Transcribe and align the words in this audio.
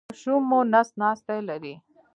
ماشوم 0.09 0.41
مو 0.49 0.59
نس 0.71 0.89
ناستی 1.01 1.39
لري؟ 1.47 1.73